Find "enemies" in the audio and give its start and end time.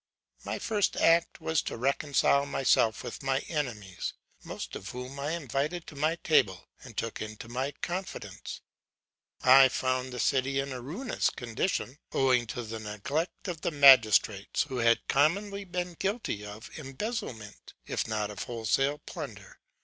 3.47-4.13